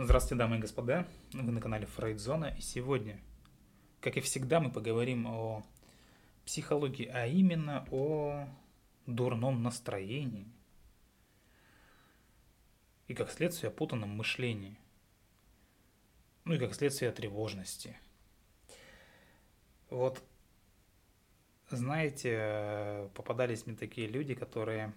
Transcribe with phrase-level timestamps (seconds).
[0.00, 1.08] Здравствуйте, дамы и господа.
[1.32, 2.54] Вы на канале Фрейдзона.
[2.56, 3.20] И сегодня,
[4.00, 5.66] как и всегда, мы поговорим о
[6.46, 8.46] психологии, а именно о
[9.06, 10.46] дурном настроении
[13.08, 14.78] и, как следствие, о путанном мышлении.
[16.44, 17.98] Ну и, как следствие, о тревожности.
[19.90, 20.22] Вот,
[21.70, 24.92] знаете, попадались мне такие люди, которые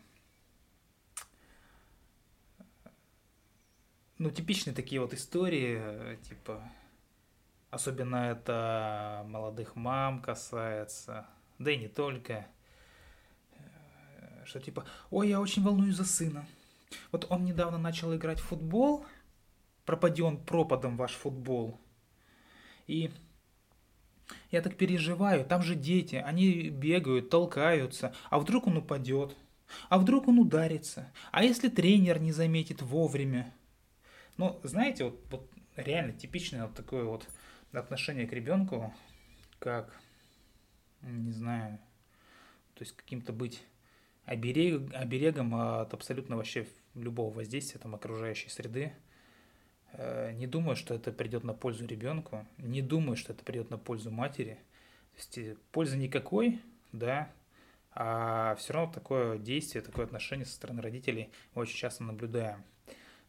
[4.21, 5.81] ну, типичные такие вот истории,
[6.29, 6.61] типа,
[7.71, 11.25] особенно это молодых мам касается,
[11.57, 12.45] да и не только,
[13.53, 16.45] э, что типа, ой, я очень волнуюсь за сына.
[17.11, 19.07] Вот он недавно начал играть в футбол,
[19.85, 21.81] пропади он пропадом ваш футбол.
[22.85, 23.09] И
[24.51, 29.35] я так переживаю, там же дети, они бегают, толкаются, а вдруг он упадет,
[29.89, 33.51] а вдруг он ударится, а если тренер не заметит вовремя–
[34.37, 37.27] ну, знаете, вот, вот реально типичное вот такое вот
[37.71, 38.93] отношение к ребенку,
[39.59, 39.99] как,
[41.01, 41.79] не знаю,
[42.73, 43.63] то есть каким-то быть
[44.25, 48.93] оберег, оберегом от абсолютно вообще любого воздействия там окружающей среды.
[49.93, 53.77] Э, не думаю, что это придет на пользу ребенку, не думаю, что это придет на
[53.77, 54.55] пользу матери.
[55.13, 57.31] То есть э, пользы никакой, да,
[57.93, 62.63] а все равно такое действие, такое отношение со стороны родителей очень часто наблюдаем.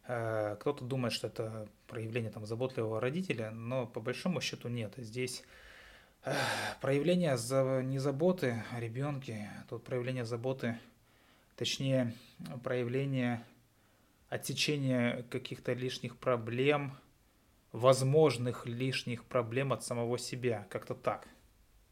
[0.05, 4.93] Э, кто-то думает, что это проявление там, заботливого родителя, но по большому счету нет.
[4.97, 5.43] Здесь
[6.25, 6.35] э,
[6.81, 7.37] проявление
[7.83, 10.77] не заботы о ребенке, тут проявление заботы,
[11.55, 12.13] точнее,
[12.63, 13.45] проявление
[14.29, 16.97] отсечения каких-то лишних проблем,
[17.71, 21.27] возможных лишних проблем от самого себя, как-то так.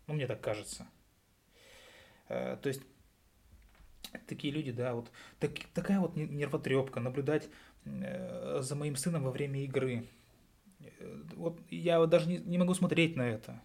[0.08, 0.86] Ну, мне так кажется.
[2.28, 2.82] Э, то есть
[4.28, 7.48] такие люди, да, вот так, такая вот нервотрепка, наблюдать
[7.86, 10.06] за моим сыном во время игры.
[11.00, 13.62] Э, вот я даже не, не могу смотреть на это.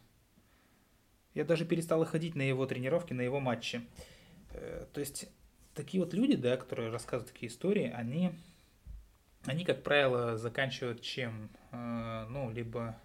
[1.34, 3.82] Я даже перестал ходить на его тренировки, на его матчи.
[4.50, 5.28] Э, то есть
[5.74, 8.32] такие вот люди, да, которые рассказывают такие истории, они,
[9.44, 11.50] они как правило, заканчивают чем?
[11.72, 12.98] Ну, либо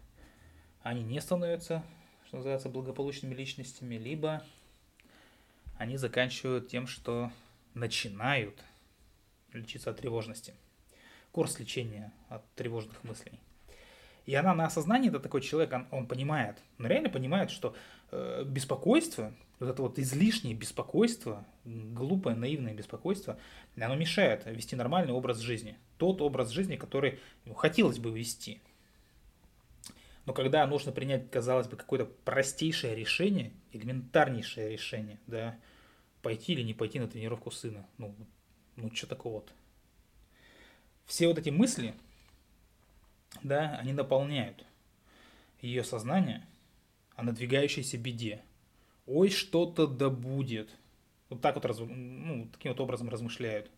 [0.82, 1.84] они не становятся,
[2.26, 4.42] что называется, благополучными личностями, либо
[5.78, 7.32] они заканчивают тем, что
[7.74, 8.64] начинают
[9.52, 10.54] лечиться от тревожности.
[11.32, 13.40] Курс лечения от тревожных мыслей.
[14.26, 17.76] И она на осознании, это такой человек, он, он понимает, он реально понимает, что
[18.12, 23.40] э, беспокойство, вот это вот излишнее беспокойство, глупое, наивное беспокойство,
[23.76, 25.78] оно мешает вести нормальный образ жизни.
[25.98, 27.20] Тот образ жизни, который
[27.56, 28.62] хотелось бы вести.
[30.26, 35.58] Но когда нужно принять, казалось бы, какое-то простейшее решение, элементарнейшее решение, да,
[36.22, 37.88] пойти или не пойти на тренировку сына.
[37.98, 38.16] Ну,
[38.76, 39.52] ну что такого-то?
[41.12, 41.94] Все вот эти мысли,
[43.44, 44.66] да, они наполняют
[45.60, 46.48] ее сознание
[47.18, 48.42] о надвигающейся беде.
[49.08, 50.70] Ой, что-то да будет.
[51.28, 53.70] Вот так вот, ну, таким вот образом размышляют.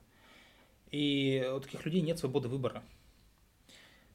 [0.91, 2.83] И у таких людей нет свободы выбора.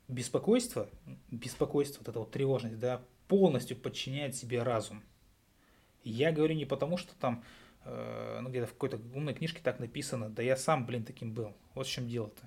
[0.07, 0.89] Беспокойство,
[1.33, 5.03] беспокойство, вот эта вот тревожность, да, полностью подчиняет себе разум.
[6.05, 7.43] Я говорю не потому, что там
[7.85, 11.55] Э, ну, где-то в какой-то умной книжке так написано, да я сам, блин, таким был.
[11.75, 12.43] Вот в чем дело-то.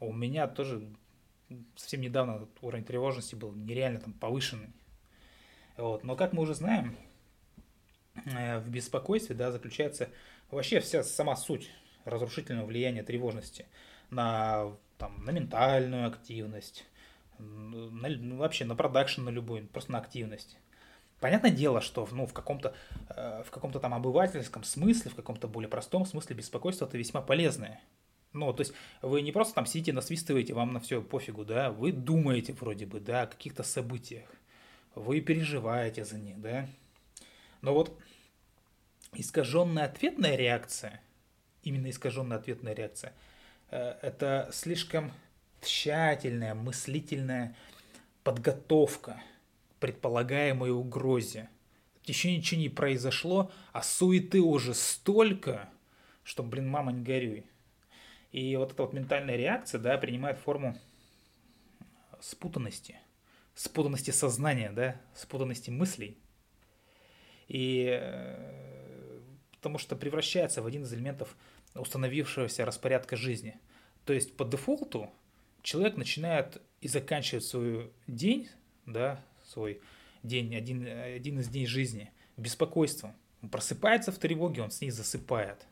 [0.00, 0.82] А у меня тоже
[1.76, 4.70] совсем недавно уровень тревожности был нереально там повышенный.
[5.76, 6.04] Вот.
[6.04, 6.96] Но как мы уже знаем,
[8.26, 10.08] э, в беспокойстве да, заключается
[10.50, 11.70] вообще вся сама суть
[12.04, 13.66] разрушительного влияния тревожности
[14.10, 16.86] на, там, на ментальную активность,
[17.38, 20.58] на, ну, вообще на продакшн на любой, просто на активность.
[21.20, 22.74] Понятное дело, что ну, в каком-то
[23.10, 27.82] э, в каком-то там обывательском смысле, в каком-то более простом смысле беспокойство это весьма полезное.
[28.32, 31.92] Ну, то есть вы не просто там сидите, насвистываете, вам на все пофигу, да, вы
[31.92, 34.28] думаете вроде бы, да, о каких-то событиях,
[34.94, 36.68] вы переживаете за них, да.
[37.60, 37.98] Но вот
[39.14, 41.02] искаженная ответная реакция,
[41.64, 43.14] именно искаженная ответная реакция,
[43.70, 45.12] э, это слишком
[45.60, 47.56] тщательная, мыслительная
[48.22, 49.20] подготовка–
[49.80, 51.48] предполагаемой угрозе.
[52.04, 55.68] Еще ничего не произошло, а суеты уже столько,
[56.22, 57.44] что, блин, мама, не горюй.
[58.32, 60.78] И вот эта вот ментальная реакция, да, принимает форму
[62.20, 62.98] спутанности.
[63.54, 66.18] Спутанности сознания, да, спутанности мыслей.
[67.48, 69.20] И э,
[69.56, 71.36] потому что превращается в один из элементов
[71.74, 73.58] установившегося распорядка жизни.
[74.04, 75.10] То есть по дефолту
[75.62, 78.48] человек начинает и заканчивает свой день,
[78.86, 79.80] да, свой
[80.22, 83.14] день, один, один из дней жизни, беспокойством.
[83.42, 85.66] Он просыпается в тревоге, он с ней засыпает.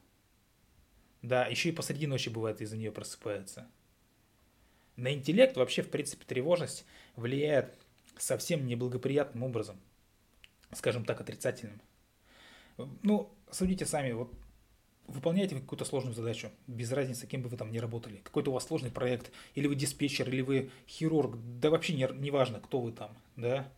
[1.22, 3.66] Да, еще и посреди ночи бывает из-за нее просыпается.
[4.96, 6.84] На интеллект вообще, в принципе, тревожность
[7.16, 7.74] влияет
[8.16, 9.78] совсем неблагоприятным образом,
[10.72, 11.80] скажем так, отрицательным.
[13.02, 14.32] Ну, судите сами, вот
[15.08, 18.54] выполняете вы какую-то сложную задачу, без разницы, кем бы вы там ни работали, какой-то у
[18.54, 22.80] вас сложный проект, или вы диспетчер, или вы хирург, да вообще не, не важно, кто
[22.80, 23.72] вы там, да,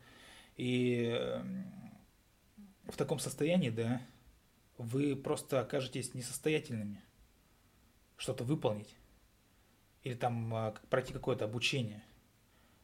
[0.56, 1.64] и эм,
[2.88, 4.02] в таком состоянии, да,
[4.76, 7.00] вы просто окажетесь несостоятельными
[8.20, 8.94] что-то выполнить
[10.02, 12.02] или там а, пройти какое-то обучение.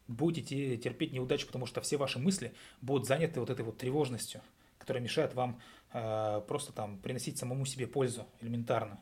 [0.08, 4.40] Будете терпеть неудачу, потому что все ваши мысли будут заняты вот этой вот тревожностью,
[4.78, 5.60] которая мешает вам
[5.92, 9.00] э, просто там приносить самому себе пользу элементарно.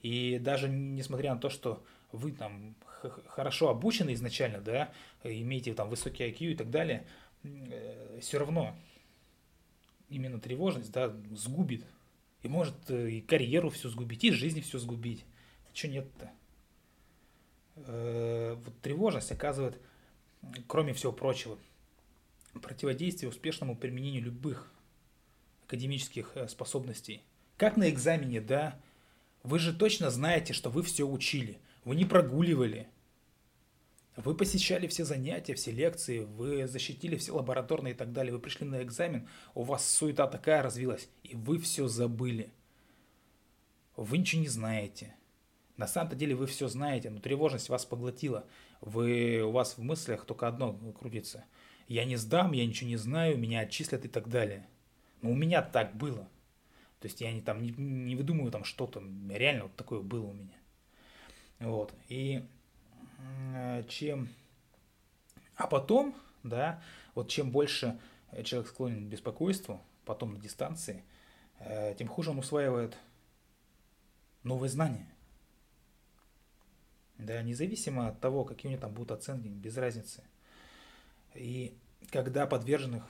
[0.00, 2.74] И даже несмотря на то, что вы там
[3.26, 4.90] хорошо обучены изначально, да,
[5.22, 7.06] имеете там высокий IQ и так далее,
[7.44, 8.74] э, все равно
[10.08, 11.84] именно тревожность, да, сгубит.
[12.42, 15.24] И может э, и карьеру все сгубить, и жизнь все сгубить.
[15.72, 16.30] Чего нет-то?
[17.76, 19.80] Э, вот тревожность оказывает,
[20.66, 21.58] кроме всего прочего,
[22.62, 24.70] противодействие успешному применению любых
[25.66, 27.22] академических э, способностей.
[27.56, 28.80] Как на экзамене, да?
[29.42, 31.58] Вы же точно знаете, что вы все учили.
[31.84, 32.88] Вы не прогуливали.
[34.18, 38.32] Вы посещали все занятия, все лекции, вы защитили все лабораторные и так далее.
[38.32, 42.50] Вы пришли на экзамен, у вас суета такая развилась, и вы все забыли.
[43.94, 45.14] Вы ничего не знаете.
[45.76, 48.44] На самом-то деле вы все знаете, но тревожность вас поглотила.
[48.80, 51.44] Вы, у вас в мыслях только одно крутится.
[51.86, 54.66] Я не сдам, я ничего не знаю, меня отчислят и так далее.
[55.22, 56.28] Но у меня так было.
[56.98, 59.00] То есть я не, там, не, не выдумываю там что-то.
[59.30, 60.56] Реально вот такое было у меня.
[61.60, 61.94] Вот.
[62.08, 62.42] И
[63.88, 64.28] чем...
[65.56, 66.82] А потом, да,
[67.14, 67.98] вот чем больше
[68.44, 71.04] человек склонен к беспокойству, потом на дистанции,
[71.58, 72.96] э, тем хуже он усваивает
[74.42, 75.06] новые знания.
[77.18, 80.22] Да, независимо от того, какие у него там будут оценки, без разницы.
[81.34, 81.76] И
[82.10, 83.04] когда подверженных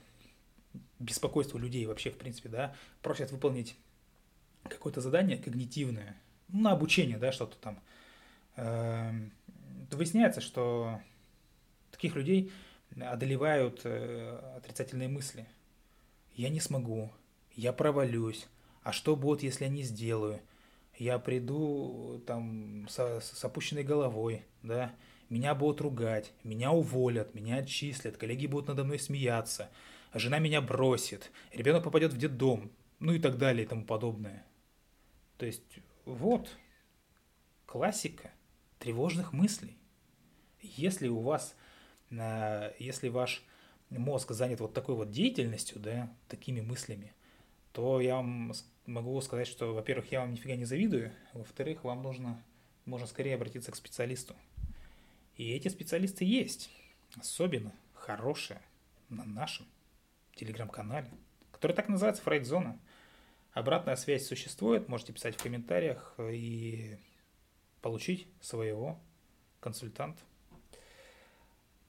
[0.98, 3.76] беспокойству людей вообще, в принципе, да, просят выполнить
[4.64, 6.16] какое-то задание когнитивное,
[6.48, 7.80] ну, на обучение, да, что-то там,
[8.56, 9.12] э,
[9.96, 11.00] выясняется, что
[11.90, 12.52] таких людей
[13.00, 15.46] одолевают э, отрицательные мысли.
[16.34, 17.10] Я не смогу,
[17.54, 18.46] я провалюсь,
[18.82, 20.40] а что будет, если я не сделаю?
[20.96, 24.92] Я приду там с, с опущенной головой, да,
[25.28, 29.70] меня будут ругать, меня уволят, меня отчислят, коллеги будут надо мной смеяться,
[30.14, 34.44] жена меня бросит, ребенок попадет в детдом, ну и так далее и тому подобное.
[35.36, 36.48] То есть вот
[37.66, 38.32] классика
[38.78, 39.76] тревожных мыслей.
[40.60, 41.54] Если у вас,
[42.10, 43.44] э, если ваш
[43.90, 47.12] мозг занят вот такой вот деятельностью, да, такими мыслями,
[47.72, 48.52] то я вам
[48.86, 52.42] могу сказать, что, во-первых, я вам нифига не завидую, во-вторых, вам нужно,
[52.84, 54.34] можно скорее обратиться к специалисту.
[55.36, 56.70] И эти специалисты есть,
[57.16, 58.60] особенно хорошие
[59.08, 59.66] на нашем
[60.34, 61.10] телеграм-канале,
[61.52, 62.78] который так называется Фрейдзона.
[63.52, 66.98] Обратная связь существует, можете писать в комментариях и
[67.80, 68.98] получить своего
[69.60, 70.22] консультанта.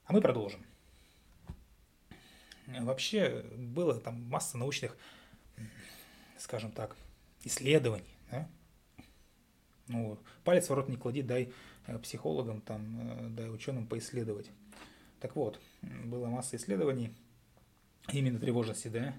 [0.05, 0.65] А мы продолжим.
[2.67, 4.95] Вообще было там масса научных,
[6.37, 6.95] скажем так,
[7.43, 8.15] исследований.
[8.31, 8.49] Да?
[9.87, 11.51] Ну, палец в рот не клади, дай
[11.87, 14.51] э, психологам, там, э, дай ученым поисследовать.
[15.19, 17.11] Так вот, была масса исследований
[18.13, 19.15] именно тревожности, да,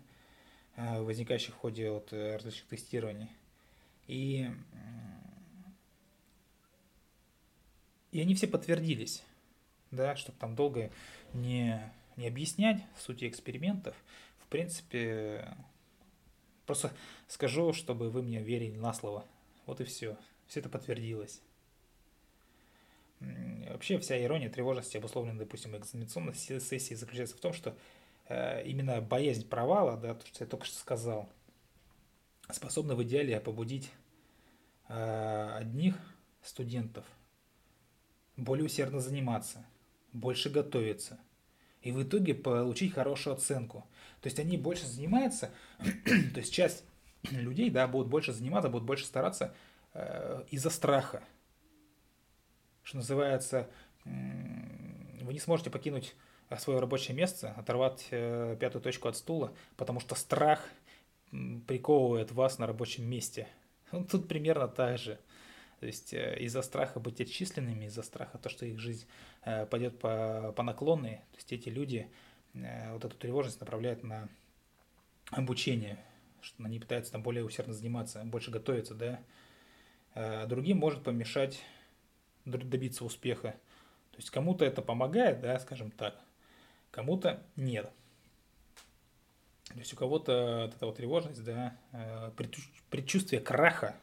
[0.76, 3.30] э, возникающих в ходе вот различных тестирований.
[4.06, 4.48] И,
[8.12, 9.22] и они все подтвердились
[9.90, 10.90] да, чтобы там долго
[11.32, 11.80] не,
[12.16, 13.96] не объяснять сути экспериментов.
[14.38, 15.56] В принципе,
[16.66, 16.92] просто
[17.28, 19.24] скажу, чтобы вы мне верили на слово.
[19.66, 20.16] Вот и все.
[20.46, 21.40] Все это подтвердилось.
[23.20, 27.76] Вообще вся ирония тревожности, обусловленная, допустим, экзаменационной сессии, заключается в том, что
[28.28, 31.28] э, именно боязнь провала, да, то, что я только что сказал,
[32.50, 33.90] способна в идеале побудить
[34.88, 35.96] э, одних
[36.42, 37.04] студентов
[38.40, 39.64] более усердно заниматься–
[40.12, 41.18] больше готовиться
[41.82, 43.86] и в итоге получить хорошую оценку.
[44.20, 46.84] То есть они больше занимаются, то есть часть
[47.30, 49.54] людей, да, будут больше заниматься, будут больше стараться
[49.94, 51.22] э, из-за страха.
[52.82, 53.70] Что называется,
[54.04, 54.10] э,
[55.22, 56.14] вы не сможете покинуть
[56.58, 60.68] свое рабочее место, оторвать э, пятую точку от стула, потому что страх
[61.66, 63.48] приковывает вас на рабочем месте.
[63.90, 65.18] Ну, тут примерно так же.
[65.80, 69.06] То есть э, из-за страха быть отчисленными, из-за страха то, что их жизнь
[69.42, 72.08] э, пойдет по, по наклонной, то есть эти люди
[72.54, 74.28] э, вот эту тревожность направляют на
[75.30, 75.98] обучение,
[76.42, 79.20] что они пытаются там более усердно заниматься, больше готовиться, да.
[80.46, 81.62] Другим может помешать
[82.44, 83.54] добиться успеха
[84.20, 86.14] есть кому-то это помогает, да, скажем так,
[86.90, 87.90] кому-то нет.
[89.68, 91.76] То есть у кого-то вот эта вот тревожность, да,
[92.90, 93.96] предчувствие краха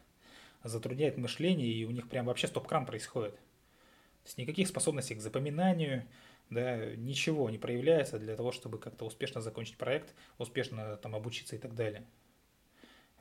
[0.68, 3.36] затрудняет мышление, и у них прям вообще стоп-кран происходит.
[3.36, 6.06] То есть никаких способностей к запоминанию,
[6.50, 11.60] да, ничего не проявляется для того, чтобы как-то успешно закончить проект, успешно там обучиться и
[11.60, 12.06] так далее.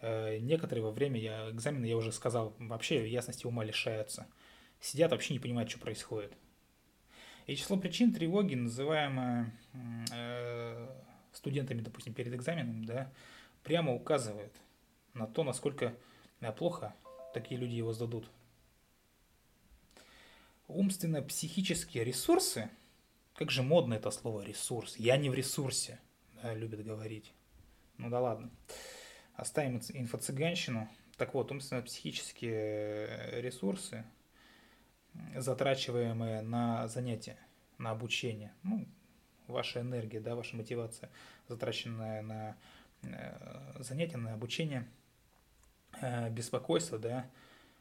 [0.01, 4.27] Э, некоторые во время я, экзамена, я уже сказал, вообще ясности ума лишаются.
[4.81, 6.33] Сидят, вообще не понимают, что происходит.
[7.47, 9.53] И число причин тревоги, называемое
[10.13, 10.89] э,
[11.33, 13.13] студентами, допустим, перед экзаменом, да,
[13.63, 14.53] прямо указывает
[15.15, 15.95] на то, насколько
[16.41, 16.95] э, плохо
[17.37, 18.31] такие люди его сдадут.
[20.69, 22.71] Умственно-психические ресурсы,
[23.35, 26.01] как же модно это слово ресурс, я не в ресурсе,
[26.43, 27.35] да, любят говорить.
[27.99, 28.51] Ну да ладно.
[29.35, 30.89] Оставим инфо-цыганщину.
[31.19, 34.05] Так вот, умственно-психические э, ресурсы,
[35.35, 37.37] затрачиваемые на занятия,
[37.77, 38.87] на обучение, ну,
[39.47, 41.11] ваша энергия, да, ваша мотивация,
[41.49, 42.57] затраченная на
[43.03, 44.89] э, занятия, на обучение,
[46.31, 47.31] беспокойство, да,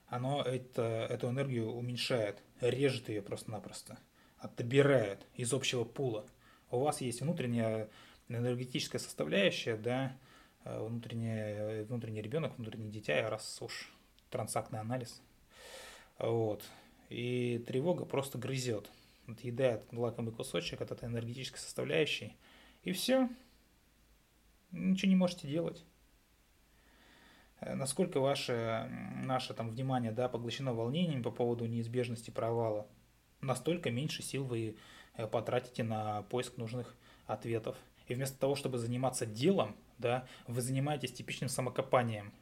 [0.07, 3.97] оно это, эту энергию уменьшает, режет ее просто-напросто,
[4.37, 6.25] отбирает из общего пула.
[6.71, 7.89] У вас есть внутренняя
[8.27, 10.15] энергетическая составляющая, да,
[10.63, 13.93] э, внутренний, внутренний ребенок, внутреннее дитя, раз уж
[14.29, 15.21] трансактный анализ.
[16.17, 16.63] Вот.
[17.09, 18.89] И тревога просто грызет
[19.27, 22.35] отъедает лакомый кусочек от этой энергетической составляющей,
[22.83, 23.29] и все.
[24.71, 25.83] Ничего не можете делать.
[27.65, 28.89] Э, насколько ваше,
[29.23, 32.87] наше там внимание да, поглощено волнением по поводу неизбежности провала,
[33.41, 34.77] настолько меньше сил вы
[35.15, 36.95] э, потратите на поиск нужных
[37.25, 37.75] ответов.
[38.07, 42.33] И вместо того, чтобы заниматься делом, да, вы занимаетесь типичным самокопанием.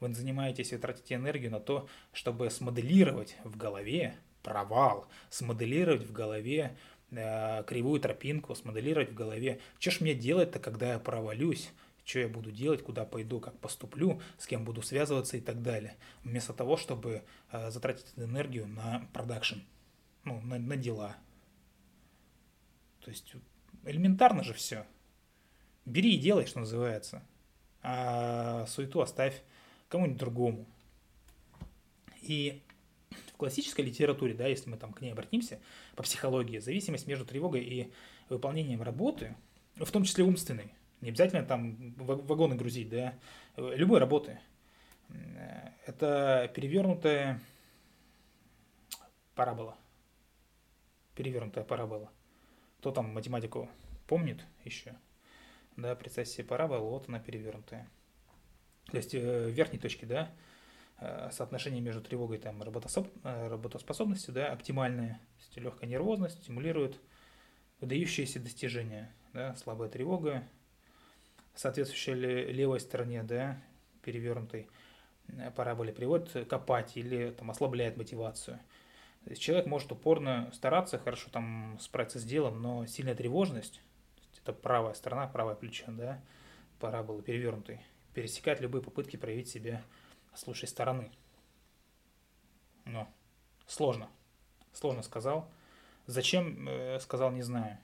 [0.00, 6.76] Вы занимаетесь и тратите энергию на то, чтобы смоделировать в голове провал, смоделировать в голове
[7.12, 11.70] э, кривую тропинку, смоделировать в голове, что ж мне делать-то, когда я провалюсь,
[12.06, 15.96] что я буду делать, куда пойду, как поступлю, с кем буду связываться и так далее.
[16.22, 19.58] Вместо того, чтобы э, затратить энергию на продакшн,
[20.22, 21.16] ну, на, на дела.
[23.00, 23.34] То есть
[23.84, 24.86] элементарно же все.
[25.84, 27.22] Бери и делай, что называется.
[27.82, 29.42] А суету оставь
[29.88, 30.66] кому-нибудь другому.
[32.22, 32.62] И
[33.10, 35.60] в классической литературе, да, если мы там к ней обратимся,
[35.96, 37.92] по психологии, зависимость между тревогой и
[38.28, 39.34] выполнением работы,
[39.74, 43.14] в том числе умственной, не обязательно там вагоны грузить, да,
[43.56, 44.38] любой работы,
[45.86, 47.40] это перевернутая
[49.34, 49.76] парабола.
[51.14, 52.10] Перевернутая парабола.
[52.78, 53.70] Кто там математику
[54.06, 54.94] помнит еще?
[55.76, 57.88] Да, представьте себе параболу, вот она перевернутая.
[58.90, 60.30] То есть э, в верхней точке, да,
[60.98, 63.08] Э, соотношение между тревогой и там, работособ...
[63.22, 65.14] Э, работоспособностью да, оптимальное.
[65.14, 66.98] То есть легкая нервозность стимулирует
[67.80, 69.14] выдающиеся достижения.
[69.34, 70.42] Да, слабая тревога,
[71.56, 73.58] соответствующая левой стороне да,
[74.02, 74.68] перевернутой
[75.28, 78.60] э, параболе приводит копать или там, ослабляет мотивацию.
[79.24, 83.80] То есть человек может упорно стараться, хорошо там справиться с делом, но сильная тревожность,
[84.40, 86.22] это правая сторона, правое плечо, да,
[86.78, 87.80] параболы перевернутой,
[88.14, 89.82] пересекает любые попытки проявить себя
[90.32, 91.10] с лучшей стороны.
[92.84, 93.08] Но
[93.66, 94.08] сложно.
[94.72, 95.50] Сложно сказал.
[96.06, 97.78] Зачем э, сказал, не знаю.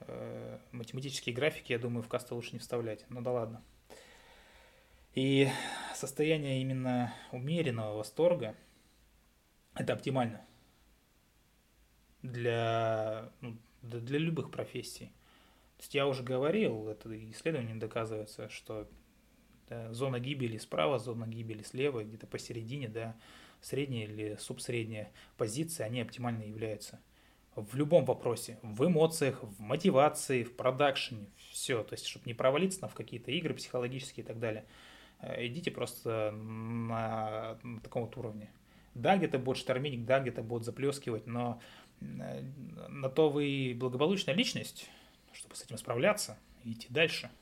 [0.00, 3.04] Э, математические графики, я думаю, в касты лучше не вставлять.
[3.08, 3.62] Ну да ладно.
[5.14, 5.48] И
[5.94, 8.54] состояние именно умеренного восторга–
[9.74, 10.44] это оптимально
[12.22, 15.06] для, ну, для любых профессий.
[15.76, 18.88] То есть я уже говорил, это исследование доказывается, что
[19.68, 23.16] да, зона гибели справа, зона гибели слева, где-то посередине, да,
[23.60, 27.00] средняя или субсредняя позиция, они оптимально являются
[27.60, 32.88] в любом вопросе, в эмоциях, в мотивации, в продакшене, все, то есть, чтобы не провалиться
[32.88, 34.64] в какие-то игры психологические и так далее,
[35.20, 38.50] э, идите просто на, на таком вот уровне.
[38.94, 41.60] Да, где-то будет штормить, да, где-то будет заплескивать, но
[42.00, 42.42] э,
[42.88, 44.88] на то вы благополучная личность,
[45.32, 47.30] чтобы с этим справляться и идти дальше–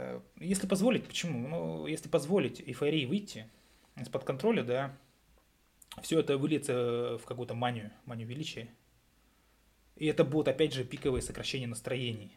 [0.00, 1.48] Э, если позволить, почему?
[1.48, 3.46] Ну, если позволить эйфории выйти
[3.96, 4.96] из-под контроля, да,
[6.02, 8.68] все это выльется в какую-то манию, манию величия.
[9.96, 12.36] И это будут, опять же, пиковые сокращения настроений.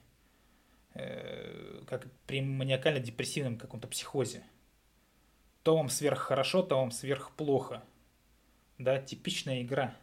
[0.94, 4.44] Э, как при маниакально-депрессивном каком-то психозе.
[5.64, 7.84] То вам сверх хорошо, то вам сверх плохо.
[8.78, 9.96] Да, типичная игра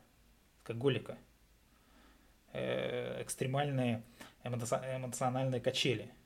[0.60, 1.18] алкоголика.
[2.52, 4.02] Э, экстремальные
[4.44, 6.10] эмоциональные качели–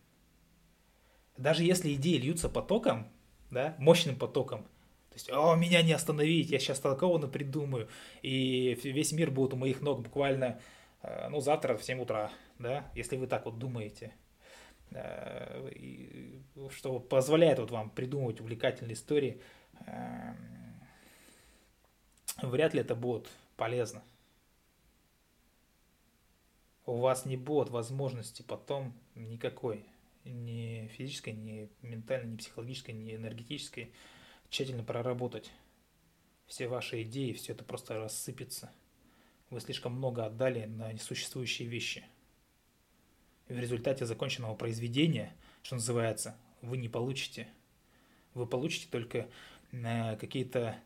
[1.37, 3.09] даже если идеи льются потоком,
[3.51, 4.67] да, мощным потоком,
[5.15, 7.89] то есть, о, меня не остановить, я сейчас толково придумаю,
[8.23, 10.61] и весь мир будет у моих ног буквально,
[11.03, 14.13] э, ну, завтра в 7 утра, да, если вы так вот думаете.
[14.91, 15.71] Э,
[16.71, 19.41] что позволяет вот вам придумывать увлекательные истории,
[19.87, 20.37] эм,
[22.43, 24.03] вряд ли это будет полезно.
[26.87, 29.87] У вас не будет возможности потом никакой,
[30.25, 33.93] ни физической, ни ментальной, ни психологической, ни энергетической,
[34.51, 35.51] тщательно проработать
[36.47, 38.71] все ваши идеи, все это просто рассыпется.
[39.51, 42.05] Вы слишком много отдали на несуществующие вещи.
[43.49, 47.49] И в результате законченного произведения, что называется, вы не получите.
[48.33, 49.29] Вы получите только
[49.73, 50.77] э, какие-то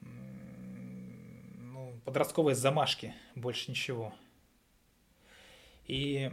[0.00, 4.14] ну, подростковые замашки, больше ничего.
[5.86, 6.30] И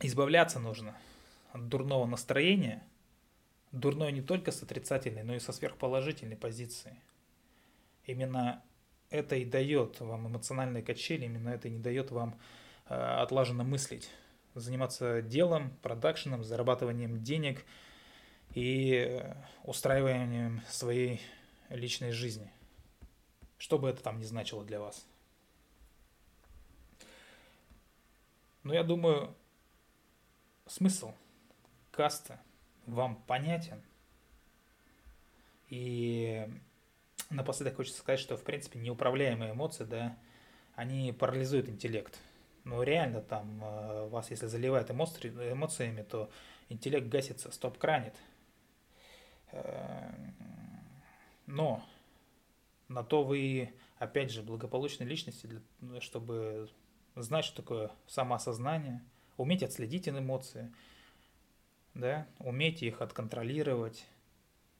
[0.00, 0.96] избавляться нужно
[1.52, 2.82] от дурного настроения.
[3.76, 6.96] Дурное не только с отрицательной, но и со сверхположительной позиции.
[8.04, 8.64] Именно
[9.10, 12.40] это и дает вам эмоциональные качели, именно это и не дает вам
[12.88, 14.10] э, отлаженно мыслить,
[14.54, 17.66] заниматься делом, продакшеном, зарабатыванием денег
[18.54, 21.20] и э, устраиванием своей
[21.68, 22.50] личной жизни.
[23.58, 25.06] Что бы это там ни значило для вас.
[28.62, 29.34] Но я думаю,
[30.66, 31.12] смысл
[31.90, 32.40] каста
[32.86, 33.82] вам понятен.
[35.68, 36.48] И
[37.30, 40.16] напоследок хочется сказать, что, в принципе, неуправляемые эмоции, да,
[40.74, 42.18] они парализуют интеллект.
[42.64, 46.30] Но реально там э, вас, если заливает эмоци эмоциями, то
[46.68, 48.14] интеллект гасится, стоп-кранит.
[49.52, 50.12] Э,
[51.46, 51.84] но
[52.88, 55.48] на то вы, опять же, благополучной личности,
[56.00, 56.68] чтобы
[57.14, 59.02] знать, что такое самоосознание,
[59.36, 60.72] уметь отследить эмоции,
[61.96, 64.06] да, уметь их отконтролировать,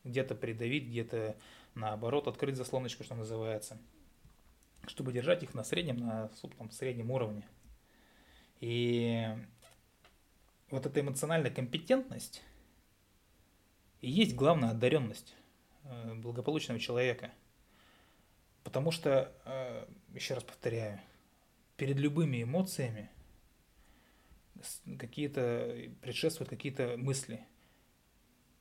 [0.05, 1.37] где-то придавить, где-то
[1.75, 3.79] наоборот открыть заслоночку, что называется,
[4.87, 7.45] чтобы держать их на среднем, на там, среднем уровне.
[8.61, 9.27] И
[10.71, 12.43] вот эта эмоциональная компетентность
[14.01, 15.35] и есть главная одаренность
[15.85, 17.33] э, благополучного человека.
[18.63, 21.01] Потому что, э, еще раз повторяю,
[21.77, 23.11] перед любыми эмоциями
[24.99, 27.47] какие-то предшествуют какие-то мысли.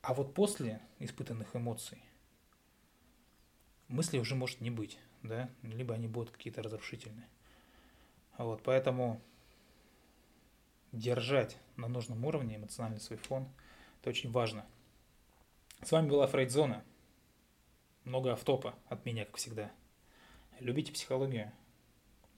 [0.01, 2.03] А вот после испытанных эмоций
[3.87, 7.27] мыслей уже может не быть, да, либо они будут какие-то разрушительные.
[8.37, 9.21] Вот, поэтому
[10.91, 13.47] держать на нужном уровне эмоциональный свой фон,
[14.01, 14.65] это очень важно.
[15.81, 16.83] С вами была Фрейдзона.
[18.03, 19.71] Много автопа от меня, как всегда.
[20.59, 21.51] Любите психологию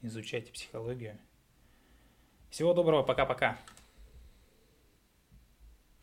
[0.01, 1.19] изучайте психологию.
[2.49, 3.57] Всего доброго, пока-пока.